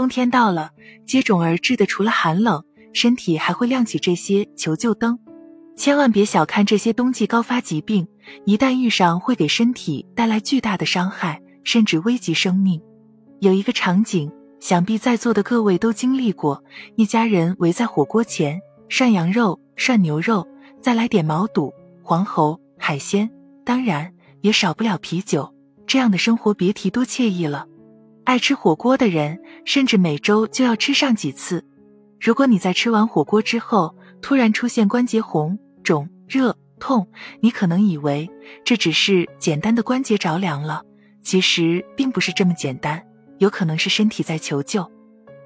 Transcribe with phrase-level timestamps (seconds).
[0.00, 0.70] 冬天到了，
[1.04, 5.18] 接踵而至的除了寒冷，身体还会亮起这些求救灯。
[5.76, 8.08] 千万别小看这些冬季高发疾病，
[8.46, 12.80] 一旦遇上，会给身体带来巨大的伤害，甚至危及生命。
[13.40, 16.64] 有一个场景，想必在座的各位都经历过：
[16.96, 18.58] 一家人围在火锅前
[18.88, 20.48] 涮羊肉、涮牛肉，
[20.80, 21.70] 再来点毛肚、
[22.02, 23.30] 黄喉、海鲜，
[23.66, 24.10] 当然
[24.40, 25.54] 也少不了啤酒。
[25.86, 27.66] 这样的生活别提多惬意了。
[28.30, 31.66] 爱吃火锅的人，甚至每周就要吃上几次。
[32.20, 37.08] 如果你在吃完火锅之后突然出现关节红、肿、热、痛，
[37.40, 38.30] 你可能以为
[38.64, 40.80] 这只是简单的关节着凉了，
[41.24, 43.02] 其实并不是这么简单，
[43.38, 44.88] 有可能是身体在求救。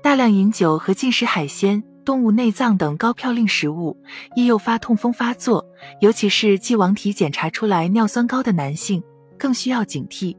[0.03, 3.97] 大量饮酒和进食海鲜、动物内脏等高嘌呤食物，
[4.37, 5.65] 易诱发痛风发作，
[6.03, 9.03] 尤其是既往体检查出来尿酸高的男性，
[9.39, 10.37] 更需要警惕。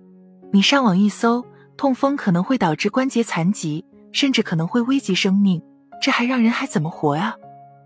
[0.54, 1.44] 你上网一搜，
[1.78, 5.62] 痛风可能会导致关节残疾，甚至可能会危及生命，
[6.02, 7.36] 这还让人还怎么活啊？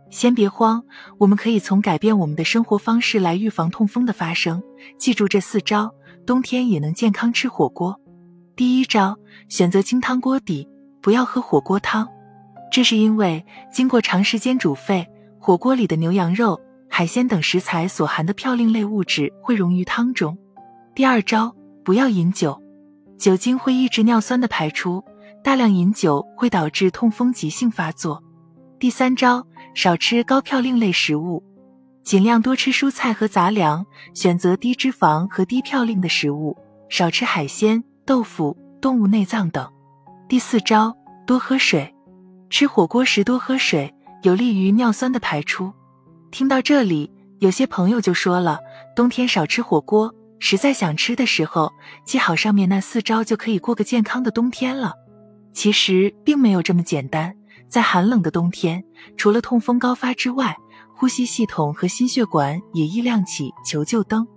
[0.09, 0.84] 先别慌，
[1.20, 4.62] 我们可以从改变我们的生活方式来预防痛风的发生。
[4.98, 5.94] 记住这四招，
[6.26, 8.00] 冬天也能健康吃火锅。
[8.56, 9.16] 第一招，
[9.48, 10.67] 选择清汤锅底，
[11.02, 12.08] 不要喝火锅汤。
[12.72, 15.08] 这是因为经过长时间煮沸，
[15.40, 20.38] 火锅里的牛羊肉、海鲜等食材所含的嘌呤类物质会溶于汤中。
[20.95, 22.60] 第二招，不要饮酒，
[23.20, 25.03] 酒精会抑制尿酸的排出，
[25.44, 28.23] 大量饮酒会导致痛风急性发作。
[28.80, 29.45] 第三招。
[29.76, 31.44] 少吃高嘌呤类食物，
[32.03, 36.58] 尽量多吃蔬菜和杂粮，选择低脂肪和低嘌呤的食物，
[36.89, 39.72] 少吃海鲜、豆腐、动物内脏等。
[40.28, 40.94] 第四招，
[41.26, 41.94] 多喝水。
[42.50, 45.72] 吃火锅时多喝水，有利于尿酸的排出。
[46.31, 48.59] 听到这里，有些朋友就说了，
[48.95, 51.72] 冬天少吃火锅，实在想吃的时候，
[52.06, 54.94] 记好上面那四招就可以过个健康的冬天了。
[55.54, 57.36] 其实并没有这么简单。
[57.68, 58.84] 在寒冷的冬天，
[59.16, 60.56] 除了痛风高发之外，
[60.95, 64.27] 呼吸系统和心血管也易亮起求救灯。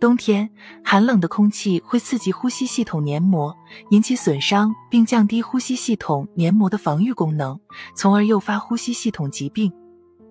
[0.00, 0.50] 冬天
[0.82, 3.54] 寒冷的空气会刺激呼吸系统黏膜，
[3.90, 7.60] 引起损伤，并降低呼吸系统黏膜的防御功能，
[7.94, 9.72] 从而诱发呼吸系统疾病。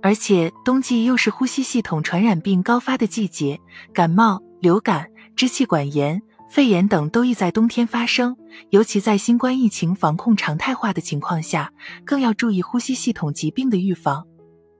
[0.01, 3.57] 而且冬季又是呼吸系统传染病高发的季节，
[3.93, 6.21] 感冒、流感、支气管炎。
[6.49, 8.35] 肺炎等都易在冬天发生，
[8.71, 11.71] 尤其在新冠疫情防控常态化的情况下，
[12.03, 14.27] 更要注意呼吸系统疾病的预防。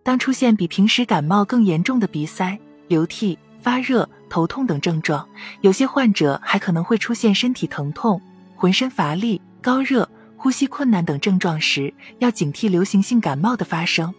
[0.04, 2.60] 当出现比平时感冒更严重的鼻塞、
[2.90, 5.26] 流涕、发热、头痛等症状，
[5.62, 8.22] 有些患者还可能会出现身体疼痛、
[8.58, 14.14] 浑身乏力、高热、呼吸困难等症状时，要警惕流行性感冒的发生。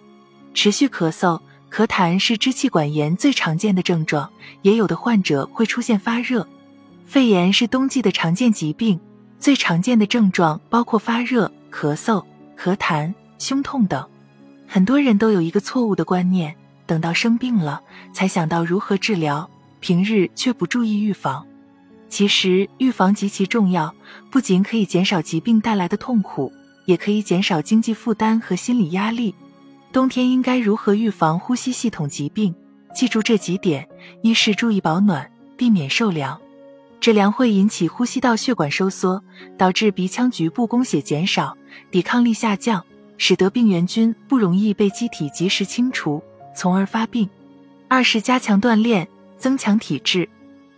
[0.54, 1.38] 持续咳嗽、
[1.72, 6.47] 咳痰是支气管炎最常见的症状，也有的患者会出现发热。
[7.06, 9.00] 肺炎是冬季的常见疾病，
[9.38, 12.22] 最常见的症状包括发热、咳嗽、
[12.59, 14.06] 咳痰、胸痛等。
[14.66, 17.81] 很多人都有一个错误的观念，等到生病了
[18.12, 19.49] 才想到如何治疗，
[19.81, 21.47] 平日却不注意预防。
[22.10, 23.94] 其实预防极其重要，
[24.31, 26.53] 不仅可以减少疾病带来的痛苦，
[26.84, 29.34] 也可以减少经济负担和心理压力。
[29.92, 32.54] 冬天应该如何预防呼吸系统疾病？
[32.94, 33.86] 记住这几点：
[34.22, 36.41] 一是注意保暖，避免受凉。
[36.98, 39.22] 这凉会引起呼吸道血管收缩，
[39.58, 41.54] 导致鼻腔局部供血减少，
[41.91, 42.82] 抵抗力下降，
[43.19, 46.22] 使得病原菌不容易被机体及时清除，
[46.56, 47.28] 从而发病。
[47.88, 50.26] 二是加强锻炼，增强体质。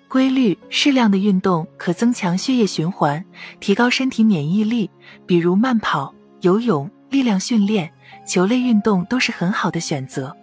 [0.08, 3.24] 规律适量的运动可增强血液循环，
[3.60, 4.90] 提高身体免疫力，
[5.24, 7.92] 比如慢跑、游泳、力量训练、
[8.26, 10.36] 球类运动都是很好的选择。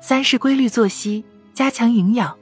[0.00, 2.36] 三是规律作息，加强营养，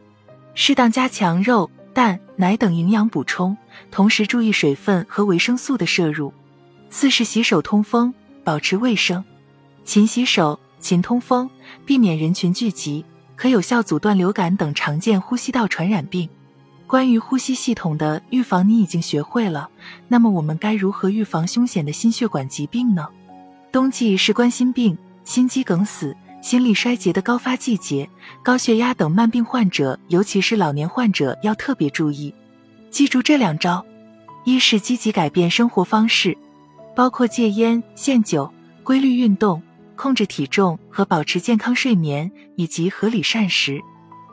[0.55, 1.71] 适当加强肉。
[1.95, 3.57] 蛋、奶等营养补充，
[3.91, 6.33] 同时注意水分和维生素的摄入。
[6.91, 8.13] 四是洗手通风，
[8.45, 9.25] 保持卫生，
[9.85, 11.49] 勤洗手、勤通风，
[11.87, 13.05] 避免人群聚集，
[13.35, 16.29] 可有效阻断流感等常见呼吸道传染病。
[16.87, 19.71] 关于呼吸系统的预防，你已经学会了。
[20.07, 23.09] 那么我们该如何预防凶险的心血管疾病呢？
[23.73, 26.17] 冬季是冠心病、心肌梗死。
[26.43, 28.09] 心力衰竭的高发季节，
[28.43, 32.35] 高血压等慢病患者，尤其是老年患者要特别注意。
[32.89, 33.85] 记住这两招：
[34.45, 36.35] 一是积极改变生活方式，
[36.97, 38.51] 包括戒烟限酒、
[38.83, 39.63] 规律运动、
[39.97, 43.75] 控制体重和保持健康睡眠以及合理膳食；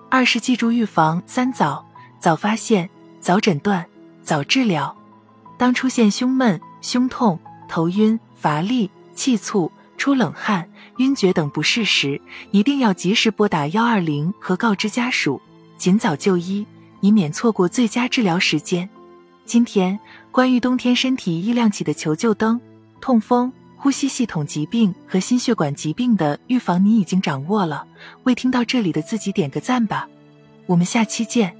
[0.10, 1.86] 二是记住预防三早：
[2.22, 2.89] 早发现、
[3.19, 3.86] 早诊断、
[4.24, 4.95] 早治疗。
[5.57, 7.38] 当出现胸闷、胸痛、
[7.68, 9.69] 头晕、乏力、气促。
[9.97, 12.21] 出冷汗、晕厥等不适时，
[12.51, 15.41] 一定要及时拨打幺二零和告知家属，
[15.75, 16.63] 尽早就医，
[17.01, 18.87] 以免错过最佳治疗时间。
[19.43, 19.99] 今天
[20.29, 22.61] 关于冬天身体易亮起的求救灯，
[23.01, 27.87] 痛风、呼吸系统疾病和心血管疾病的预防你已经掌握了。
[28.23, 30.07] 为听到这里的自己点个赞吧，
[30.67, 31.56] 我们下期见。